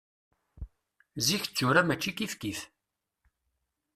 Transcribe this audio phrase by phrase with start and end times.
[1.25, 2.59] Zik d tura mačči kif kif.